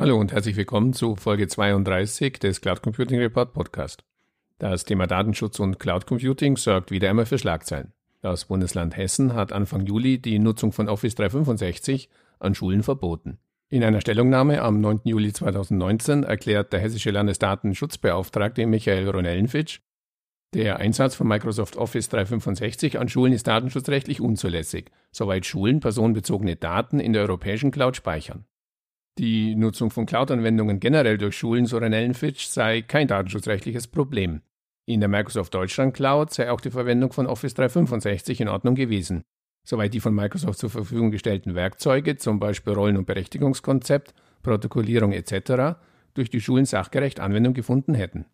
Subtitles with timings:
[0.00, 4.02] Hallo und herzlich willkommen zu Folge 32 des Cloud Computing Report Podcast.
[4.58, 7.92] Das Thema Datenschutz und Cloud Computing sorgt wieder einmal für Schlagzeilen.
[8.22, 12.08] Das Bundesland Hessen hat Anfang Juli die Nutzung von Office 365
[12.38, 13.40] an Schulen verboten.
[13.68, 15.02] In einer Stellungnahme am 9.
[15.04, 19.80] Juli 2019 erklärt der hessische Landesdatenschutzbeauftragte Michael Ronellenfitsch,
[20.54, 27.00] der Einsatz von Microsoft Office 365 an Schulen ist datenschutzrechtlich unzulässig, soweit Schulen personenbezogene Daten
[27.00, 28.46] in der europäischen Cloud speichern.
[29.20, 31.78] Die Nutzung von Cloud-Anwendungen generell durch Schulen, so
[32.14, 34.40] Fitch, sei kein datenschutzrechtliches Problem.
[34.86, 39.20] In der Microsoft Deutschland Cloud sei auch die Verwendung von Office 365 in Ordnung gewesen,
[39.62, 45.76] soweit die von Microsoft zur Verfügung gestellten Werkzeuge, zum Beispiel Rollen- und Berechtigungskonzept, Protokollierung etc.,
[46.14, 48.24] durch die Schulen sachgerecht Anwendung gefunden hätten.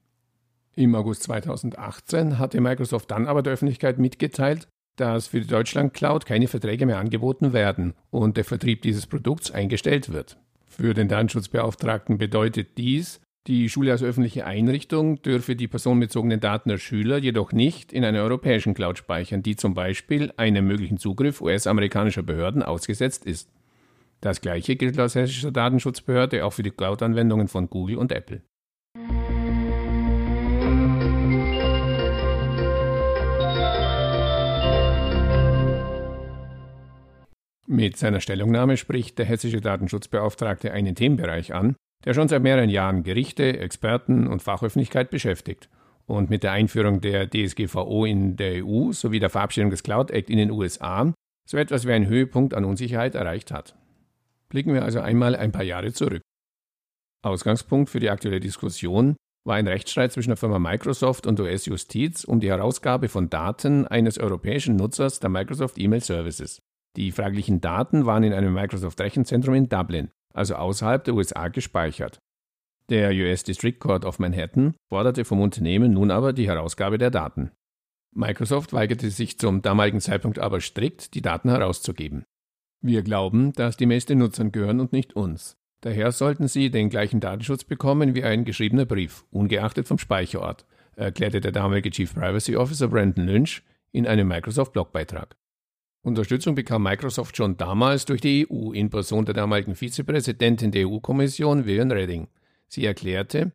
[0.77, 6.27] Im August 2018 hatte Microsoft dann aber der Öffentlichkeit mitgeteilt, dass für die Deutschland Cloud
[6.27, 10.39] keine Verträge mehr angeboten werden und der Vertrieb dieses Produkts eingestellt wird.
[10.67, 16.79] Für den Datenschutzbeauftragten bedeutet dies, die Schule als öffentliche Einrichtung dürfe die personenbezogenen Daten der
[16.79, 22.25] Schüler jedoch nicht in einer europäischen Cloud speichern, die zum Beispiel einem möglichen Zugriff US-amerikanischer
[22.25, 23.49] Behörden ausgesetzt ist.
[24.21, 28.43] Das gleiche gilt aus hessischer Datenschutzbehörde auch für die Cloud-Anwendungen von Google und Apple.
[37.69, 43.03] Mit seiner Stellungnahme spricht der hessische Datenschutzbeauftragte einen Themenbereich an, der schon seit mehreren Jahren
[43.03, 45.69] Gerichte, Experten und Fachöffentlichkeit beschäftigt
[46.07, 50.31] und mit der Einführung der DSGVO in der EU sowie der Verabschiedung des Cloud Act
[50.31, 51.13] in den USA
[51.49, 53.77] so etwas wie einen Höhepunkt an Unsicherheit erreicht hat.
[54.49, 56.23] Blicken wir also einmal ein paar Jahre zurück.
[57.25, 62.39] Ausgangspunkt für die aktuelle Diskussion war ein Rechtsstreit zwischen der Firma Microsoft und US-Justiz um
[62.39, 66.61] die Herausgabe von Daten eines europäischen Nutzers der Microsoft E-Mail Services.
[66.97, 72.21] Die fraglichen Daten waren in einem Microsoft-Rechenzentrum in Dublin, also außerhalb der USA, gespeichert.
[72.89, 77.51] Der US District Court of Manhattan forderte vom Unternehmen nun aber die Herausgabe der Daten.
[78.15, 82.25] Microsoft weigerte sich zum damaligen Zeitpunkt aber strikt, die Daten herauszugeben.
[82.81, 85.57] Wir glauben, dass die Mails den Nutzern gehören und nicht uns.
[85.83, 91.41] Daher sollten sie den gleichen Datenschutz bekommen wie ein geschriebener Brief, ungeachtet vom Speicherort, erklärte
[91.41, 95.37] der damalige Chief Privacy Officer Brandon Lynch in einem Microsoft-Blogbeitrag.
[96.07, 101.67] Unterstützung bekam Microsoft schon damals durch die EU in Person der damaligen Vizepräsidentin der EU-Kommission,
[101.67, 102.29] Vivian Redding.
[102.69, 103.51] Sie erklärte,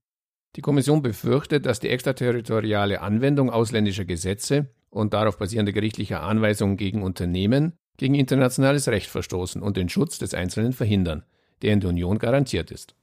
[0.58, 7.04] die Kommission befürchtet, dass die extraterritoriale Anwendung ausländischer Gesetze und darauf basierende gerichtlicher Anweisungen gegen
[7.04, 11.24] Unternehmen gegen internationales Recht verstoßen und den Schutz des Einzelnen verhindern,
[11.62, 12.96] der in der Union garantiert ist.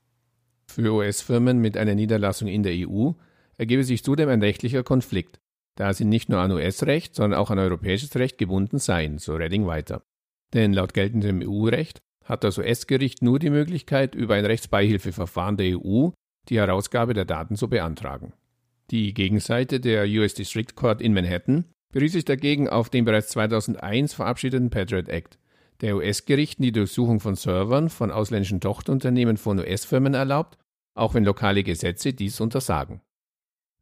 [0.67, 3.13] Für US-Firmen mit einer Niederlassung in der EU
[3.57, 5.41] ergebe sich zudem ein rechtlicher Konflikt,
[5.79, 9.67] da sie nicht nur an US-Recht, sondern auch an europäisches Recht gebunden seien, so Redding
[9.69, 10.03] weiter.
[10.53, 16.09] Denn laut geltendem EU-Recht hat das US-Gericht nur die Möglichkeit, über ein Rechtsbeihilfeverfahren der EU
[16.49, 18.33] die Herausgabe der Daten zu beantragen.
[18.91, 24.15] Die Gegenseite der US District Court in Manhattan berief sich dagegen auf den bereits 2001
[24.15, 25.39] verabschiedeten Patriot Act,
[25.81, 30.59] der US-Gerichten die Durchsuchung von Servern von ausländischen Tochterunternehmen von US-Firmen erlaubt,
[30.95, 33.01] auch wenn lokale Gesetze dies untersagen.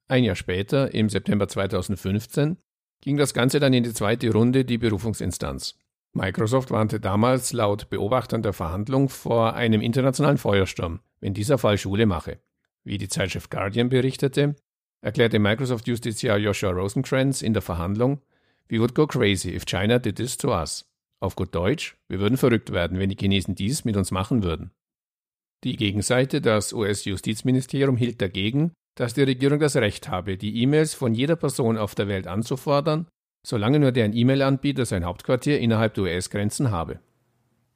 [0.08, 2.58] Ein Jahr später, im September 2015,
[3.00, 5.76] ging das Ganze dann in die zweite Runde, die Berufungsinstanz.
[6.12, 12.06] Microsoft warnte damals laut Beobachtern der Verhandlung vor einem internationalen Feuersturm, wenn dieser Fall Schule
[12.06, 12.38] mache.
[12.84, 14.54] Wie die Zeitschrift Guardian berichtete,
[15.00, 18.20] erklärte Microsoft-Justiziar Joshua Rosencrantz in der Verhandlung,
[18.68, 20.88] We would go crazy if China did this to us.
[21.20, 24.70] Auf gut Deutsch, wir würden verrückt werden, wenn die Chinesen dies mit uns machen würden.
[25.64, 31.14] Die Gegenseite, das US-Justizministerium, hielt dagegen, dass die Regierung das Recht habe, die E-Mails von
[31.14, 33.06] jeder Person auf der Welt anzufordern,
[33.46, 36.98] solange nur deren E-Mail-Anbieter sein Hauptquartier innerhalb der US-Grenzen habe.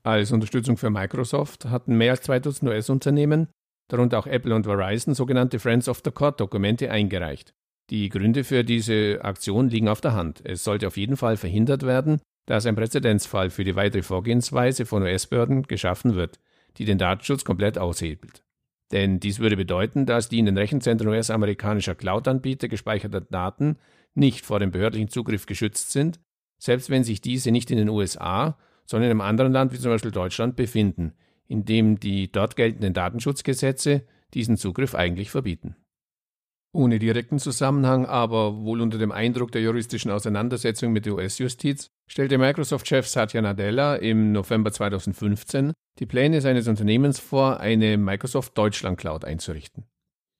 [0.03, 3.49] Als Unterstützung für Microsoft hatten mehr als 2000 US-Unternehmen,
[3.89, 7.53] darunter auch Apple und Verizon, sogenannte Friends of the Court-Dokumente eingereicht.
[7.91, 10.41] Die Gründe für diese Aktion liegen auf der Hand.
[10.45, 15.03] Es sollte auf jeden Fall verhindert werden, dass ein Präzedenzfall für die weitere Vorgehensweise von
[15.03, 16.41] US-Behörden geschaffen wird,
[16.79, 18.43] die den Datenschutz komplett aushebelt.
[18.93, 23.79] Denn dies würde bedeuten, dass die in den Rechenzentren US-amerikanischer Cloud-Anbieter gespeicherten Daten
[24.15, 26.19] nicht vor dem behördlichen Zugriff geschützt sind,
[26.59, 29.93] selbst wenn sich diese nicht in den USA, sondern in einem anderen Land wie zum
[29.93, 31.13] Beispiel Deutschland befinden,
[31.47, 34.05] in dem die dort geltenden Datenschutzgesetze
[34.35, 35.77] diesen Zugriff eigentlich verbieten.
[36.73, 42.39] Ohne direkten Zusammenhang, aber wohl unter dem Eindruck der juristischen Auseinandersetzung mit der US-Justiz, stellte
[42.39, 49.25] Microsoft-Chef Satya Nadella im November 2015 die Pläne seines Unternehmens vor, eine Microsoft Deutschland Cloud
[49.25, 49.85] einzurichten.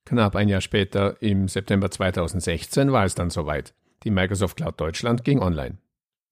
[0.07, 3.75] Knapp ein Jahr später, im September 2016, war es dann soweit.
[4.05, 5.79] Die Microsoft Cloud Deutschland ging online.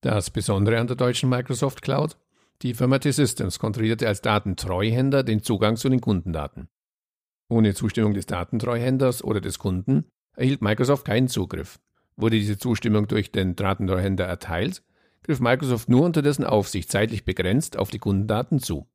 [0.01, 2.17] Das Besondere an der deutschen Microsoft Cloud?
[2.61, 6.69] Die Firma T-Systems kontrollierte als Datentreuhänder den Zugang zu den Kundendaten.
[7.49, 10.05] Ohne Zustimmung des Datentreuhänders oder des Kunden
[10.35, 11.79] erhielt Microsoft keinen Zugriff.
[12.15, 14.83] Wurde diese Zustimmung durch den Datentreuhänder erteilt,
[15.23, 18.87] griff Microsoft nur unter dessen Aufsicht zeitlich begrenzt auf die Kundendaten zu.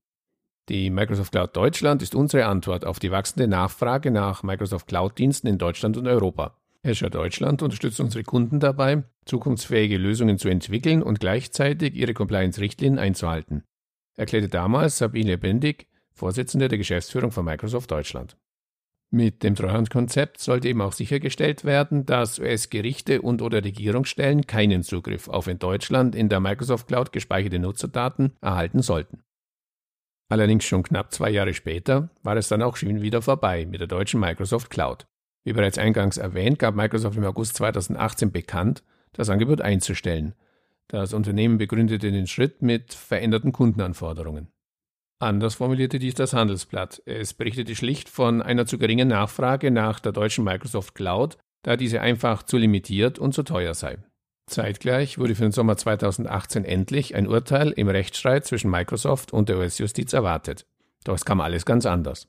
[0.69, 5.59] Die Microsoft Cloud Deutschland ist unsere Antwort auf die wachsende Nachfrage nach Microsoft Cloud-Diensten in
[5.59, 6.57] Deutschland und Europa.
[6.85, 13.65] Azure Deutschland unterstützt unsere Kunden dabei, zukunftsfähige Lösungen zu entwickeln und gleichzeitig ihre Compliance-Richtlinien einzuhalten,
[14.17, 18.37] erklärte damals Sabine Lebendig, Vorsitzende der Geschäftsführung von Microsoft Deutschland.
[19.15, 25.47] Mit dem Treuhandkonzept sollte eben auch sichergestellt werden, dass US-Gerichte und/oder Regierungsstellen keinen Zugriff auf
[25.47, 29.23] in Deutschland in der Microsoft Cloud gespeicherte Nutzerdaten erhalten sollten.
[30.29, 33.87] Allerdings schon knapp zwei Jahre später war es dann auch schon wieder vorbei mit der
[33.87, 35.07] deutschen Microsoft Cloud.
[35.45, 38.83] Wie bereits eingangs erwähnt, gab Microsoft im August 2018 bekannt,
[39.13, 40.35] das Angebot einzustellen.
[40.89, 44.49] Das Unternehmen begründete den Schritt mit veränderten Kundenanforderungen.
[45.25, 47.01] Anders formulierte dies das Handelsblatt.
[47.07, 52.03] Es berichtete schlicht von einer zu geringen Nachfrage nach der deutschen Microsoft Cloud, da diese
[52.03, 53.97] einfach zu limitiert und zu teuer sei.
[54.47, 59.57] Zeitgleich wurde für den Sommer 2018 endlich ein Urteil im Rechtsstreit zwischen Microsoft und der
[59.57, 60.67] US-Justiz erwartet.
[61.05, 62.29] Doch es kam alles ganz anders.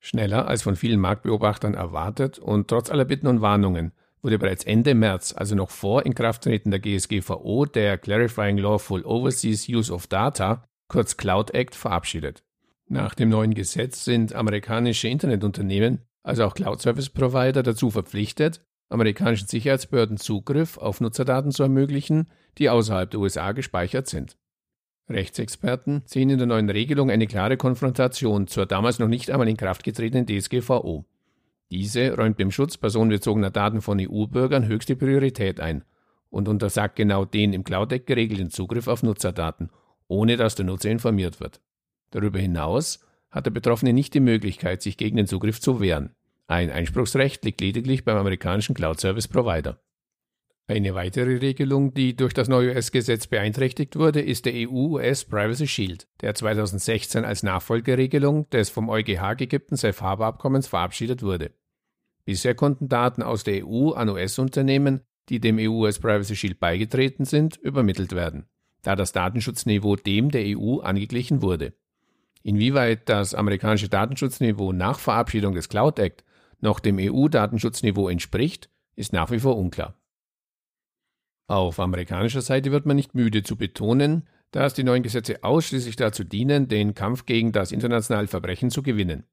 [0.00, 3.92] Schneller als von vielen Marktbeobachtern erwartet und trotz aller Bitten und Warnungen
[4.22, 9.92] wurde bereits Ende März, also noch vor Inkrafttreten der GSGVO, der Clarifying Lawful Overseas Use
[9.92, 12.44] of Data, kurz Cloud Act, verabschiedet.
[12.88, 19.48] Nach dem neuen Gesetz sind amerikanische Internetunternehmen, also auch Cloud Service Provider, dazu verpflichtet, amerikanischen
[19.48, 22.28] Sicherheitsbehörden Zugriff auf Nutzerdaten zu ermöglichen,
[22.58, 24.36] die außerhalb der USA gespeichert sind.
[25.08, 29.56] Rechtsexperten sehen in der neuen Regelung eine klare Konfrontation zur damals noch nicht einmal in
[29.56, 31.04] Kraft getretenen DSGVO.
[31.70, 35.84] Diese räumt dem Schutz personenbezogener Daten von EU-Bürgern höchste Priorität ein
[36.30, 39.70] und untersagt genau den im Cloud-Deck geregelten Zugriff auf Nutzerdaten,
[40.08, 41.60] ohne dass der Nutzer informiert wird.
[42.10, 43.00] Darüber hinaus
[43.30, 46.14] hat der Betroffene nicht die Möglichkeit, sich gegen den Zugriff zu wehren.
[46.46, 49.80] Ein Einspruchsrecht liegt lediglich beim amerikanischen Cloud-Service-Provider.
[50.68, 56.08] Eine weitere Regelung, die durch das neue US-Gesetz beeinträchtigt wurde, ist der EU-US Privacy Shield,
[56.22, 61.52] der 2016 als Nachfolgeregelung des vom EuGH gekippten Safe Harbor Abkommens verabschiedet wurde.
[62.24, 67.56] Bisher konnten Daten aus der EU an US-Unternehmen, die dem EU-US Privacy Shield beigetreten sind,
[67.56, 68.46] übermittelt werden,
[68.86, 71.74] da das Datenschutzniveau dem der EU angeglichen wurde.
[72.42, 76.24] Inwieweit das amerikanische Datenschutzniveau nach Verabschiedung des Cloud Act
[76.60, 79.98] noch dem EU-Datenschutzniveau entspricht, ist nach wie vor unklar.
[81.48, 86.22] Auf amerikanischer Seite wird man nicht müde zu betonen, dass die neuen Gesetze ausschließlich dazu
[86.22, 89.24] dienen, den Kampf gegen das internationale Verbrechen zu gewinnen.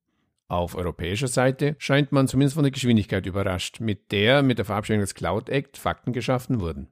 [0.47, 5.01] Auf europäischer Seite scheint man zumindest von der Geschwindigkeit überrascht, mit der mit der Verabschiedung
[5.01, 6.87] des Cloud Act Fakten geschaffen wurden.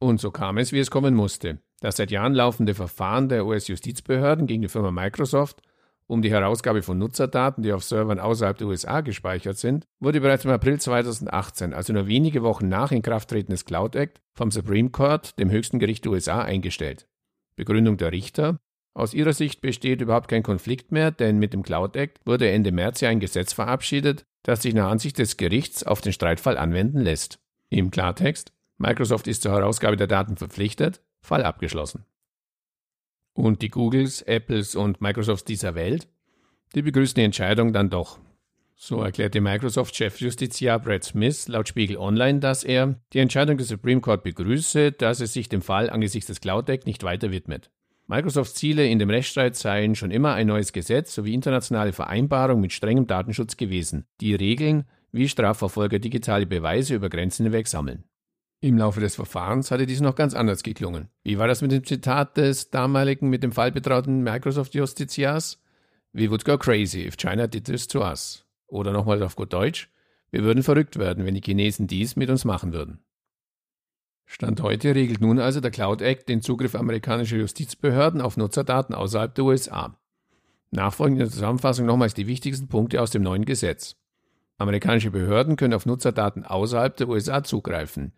[0.00, 1.60] Und so kam es, wie es kommen musste.
[1.80, 5.62] Das seit Jahren laufende Verfahren der US-Justizbehörden gegen die Firma Microsoft
[6.10, 10.44] um die Herausgabe von Nutzerdaten, die auf Servern außerhalb der USA gespeichert sind, wurde bereits
[10.44, 15.38] im April 2018, also nur wenige Wochen nach Inkrafttreten des Cloud Act, vom Supreme Court,
[15.38, 17.06] dem höchsten Gericht der USA, eingestellt.
[17.54, 18.58] Begründung der Richter?
[18.92, 22.72] Aus ihrer Sicht besteht überhaupt kein Konflikt mehr, denn mit dem Cloud Act wurde Ende
[22.72, 26.98] März ja ein Gesetz verabschiedet, das sich nach Ansicht des Gerichts auf den Streitfall anwenden
[26.98, 27.38] lässt.
[27.68, 32.06] Im Klartext, Microsoft ist zur Herausgabe der Daten verpflichtet, Fall abgeschlossen.
[33.34, 36.08] Und die Googles, Apples und Microsofts dieser Welt,
[36.74, 38.18] die begrüßen die Entscheidung dann doch.
[38.76, 44.22] So erklärte Microsoft-Chefjustiziar Brad Smith laut Spiegel Online, dass er die Entscheidung des Supreme Court
[44.22, 47.70] begrüße, dass es sich dem Fall angesichts des Cloud Act nicht weiter widmet.
[48.06, 52.72] Microsofts Ziele in dem Rechtsstreit seien schon immer ein neues Gesetz sowie internationale Vereinbarungen mit
[52.72, 58.04] strengem Datenschutz gewesen, die regeln, wie Strafverfolger digitale Beweise über Grenzen hinweg sammeln.
[58.62, 61.08] Im Laufe des Verfahrens hatte dies noch ganz anders geklungen.
[61.22, 65.58] Wie war das mit dem Zitat des damaligen mit dem Fall betrauten Microsoft-Justiziars?
[66.12, 68.44] We would go crazy if China did this to us.
[68.66, 69.88] Oder nochmal auf gut Deutsch,
[70.30, 73.00] wir würden verrückt werden, wenn die Chinesen dies mit uns machen würden.
[74.26, 79.34] Stand heute regelt nun also der Cloud Act den Zugriff amerikanischer Justizbehörden auf Nutzerdaten außerhalb
[79.34, 79.98] der USA.
[80.70, 83.96] Nachfolgende Zusammenfassung nochmals die wichtigsten Punkte aus dem neuen Gesetz.
[84.58, 88.12] Amerikanische Behörden können auf Nutzerdaten außerhalb der USA zugreifen.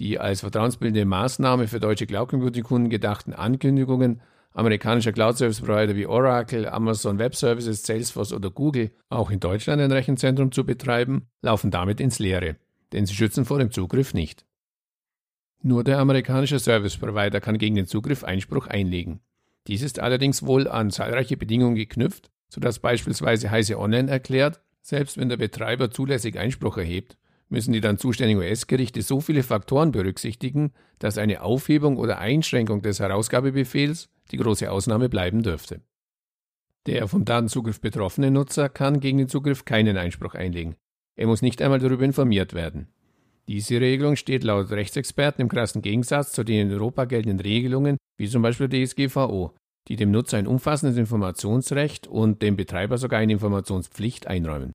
[0.00, 5.94] Die als vertrauensbildende Maßnahme für deutsche Cloud Computing Kunden gedachten Ankündigungen amerikanischer Cloud Service Provider
[5.94, 11.28] wie Oracle, Amazon Web Services, Salesforce oder Google auch in Deutschland ein Rechenzentrum zu betreiben,
[11.42, 12.56] laufen damit ins Leere,
[12.92, 14.44] denn sie schützen vor dem Zugriff nicht.
[15.62, 19.20] Nur der amerikanische Service Provider kann gegen den Zugriff Einspruch einlegen.
[19.66, 25.28] Dies ist allerdings wohl an zahlreiche Bedingungen geknüpft, sodass beispielsweise Heise Online erklärt, selbst wenn
[25.28, 27.18] der Betreiber zulässig Einspruch erhebt,
[27.50, 33.00] müssen die dann zuständigen US-Gerichte so viele Faktoren berücksichtigen, dass eine Aufhebung oder Einschränkung des
[33.00, 35.82] Herausgabebefehls die große Ausnahme bleiben dürfte.
[36.86, 40.76] Der vom Datenzugriff betroffene Nutzer kann gegen den Zugriff keinen Einspruch einlegen.
[41.16, 42.88] Er muss nicht einmal darüber informiert werden.
[43.48, 48.28] Diese Regelung steht laut Rechtsexperten im krassen Gegensatz zu den in Europa geltenden Regelungen, wie
[48.28, 49.52] zum Beispiel der DSGVO,
[49.88, 54.72] die dem Nutzer ein umfassendes Informationsrecht und dem Betreiber sogar eine Informationspflicht einräumen.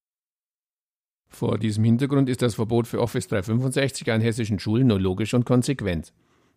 [1.35, 5.43] Vor diesem Hintergrund ist das Verbot für Office 365 an hessischen Schulen nur logisch und
[5.43, 6.13] konsequent.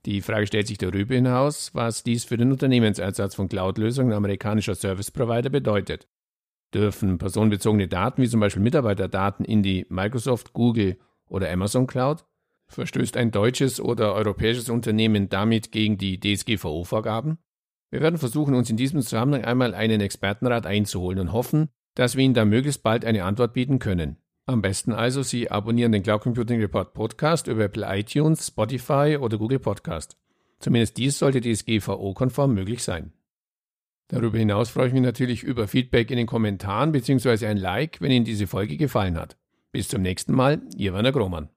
[0.07, 5.51] Die Frage stellt sich darüber hinaus, was dies für den Unternehmensersatz von Cloud-Lösungen amerikanischer Service-Provider
[5.51, 6.07] bedeutet.
[6.73, 12.25] Dürfen personenbezogene Daten wie zum Beispiel Mitarbeiterdaten in die Microsoft, Google oder Amazon Cloud?
[12.69, 17.39] Verstößt ein deutsches oder europäisches Unternehmen damit gegen die DSGVO-Vorgaben?
[17.91, 22.25] Wir werden versuchen, uns in diesem Zusammenhang einmal einen Expertenrat einzuholen und hoffen, dass wir
[22.25, 24.19] Ihnen da möglichst bald eine Antwort bieten können.
[24.49, 29.37] Am besten also, Sie abonnieren den Cloud Computing Report Podcast über Apple iTunes, Spotify oder
[29.37, 30.17] Google Podcast.
[30.59, 33.13] Zumindest dies sollte DSGVO-konform möglich sein.
[34.09, 37.47] Darüber hinaus freue ich mich natürlich über Feedback in den Kommentaren bzw.
[37.47, 39.37] ein Like, wenn Ihnen diese Folge gefallen hat.
[39.71, 41.51] Bis zum nächsten Mal, Ihr Werner Grohmann.